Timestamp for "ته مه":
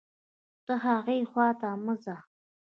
1.59-1.95